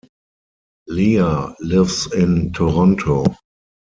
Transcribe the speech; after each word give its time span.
Lea 0.89 1.53
lives 1.59 2.11
in 2.11 2.51
Toronto. 2.53 3.23